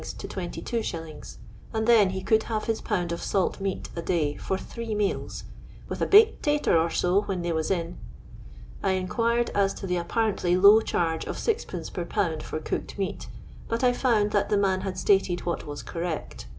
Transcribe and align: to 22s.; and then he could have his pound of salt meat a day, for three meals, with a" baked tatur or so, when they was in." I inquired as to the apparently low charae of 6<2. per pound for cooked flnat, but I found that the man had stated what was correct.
to 0.01 0.27
22s.; 0.27 1.37
and 1.73 1.85
then 1.85 2.09
he 2.09 2.23
could 2.23 2.41
have 2.49 2.63
his 2.63 2.81
pound 2.81 3.11
of 3.11 3.21
salt 3.21 3.61
meat 3.61 3.87
a 3.95 4.01
day, 4.01 4.35
for 4.35 4.57
three 4.57 4.95
meals, 4.95 5.43
with 5.87 6.01
a" 6.01 6.07
baked 6.07 6.41
tatur 6.41 6.75
or 6.75 6.89
so, 6.89 7.21
when 7.27 7.43
they 7.43 7.51
was 7.51 7.69
in." 7.69 7.99
I 8.81 8.93
inquired 8.93 9.51
as 9.51 9.75
to 9.75 9.85
the 9.85 9.97
apparently 9.97 10.57
low 10.57 10.79
charae 10.81 11.27
of 11.27 11.37
6<2. 11.37 11.93
per 11.93 12.05
pound 12.05 12.41
for 12.41 12.59
cooked 12.59 12.97
flnat, 12.97 13.27
but 13.67 13.83
I 13.83 13.93
found 13.93 14.31
that 14.31 14.49
the 14.49 14.57
man 14.57 14.81
had 14.81 14.97
stated 14.97 15.41
what 15.45 15.67
was 15.67 15.83
correct. 15.83 16.47